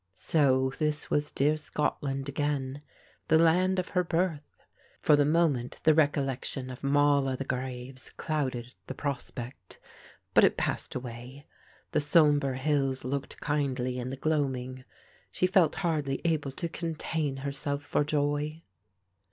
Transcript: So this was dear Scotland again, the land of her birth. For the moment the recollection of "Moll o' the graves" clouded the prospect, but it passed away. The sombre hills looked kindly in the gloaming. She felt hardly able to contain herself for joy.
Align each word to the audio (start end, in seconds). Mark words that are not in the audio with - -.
So 0.15 0.71
this 0.79 1.11
was 1.11 1.29
dear 1.29 1.55
Scotland 1.55 2.27
again, 2.27 2.81
the 3.27 3.37
land 3.37 3.77
of 3.77 3.89
her 3.89 4.03
birth. 4.03 4.65
For 4.99 5.15
the 5.15 5.25
moment 5.27 5.77
the 5.83 5.93
recollection 5.93 6.71
of 6.71 6.83
"Moll 6.83 7.29
o' 7.29 7.35
the 7.35 7.45
graves" 7.45 8.09
clouded 8.09 8.73
the 8.87 8.95
prospect, 8.95 9.77
but 10.33 10.43
it 10.43 10.57
passed 10.57 10.95
away. 10.95 11.45
The 11.91 12.01
sombre 12.01 12.57
hills 12.57 13.03
looked 13.03 13.41
kindly 13.41 13.99
in 13.99 14.09
the 14.09 14.17
gloaming. 14.17 14.85
She 15.29 15.45
felt 15.45 15.75
hardly 15.75 16.19
able 16.25 16.51
to 16.53 16.67
contain 16.67 17.37
herself 17.45 17.83
for 17.83 18.03
joy. 18.03 18.63